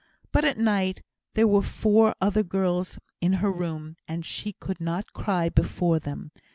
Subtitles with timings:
[0.31, 1.03] But at night
[1.35, 6.31] there were four other girls in her room, and she could not cry before them.